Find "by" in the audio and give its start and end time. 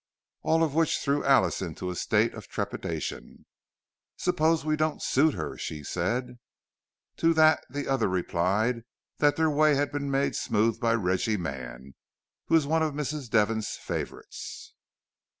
10.79-10.95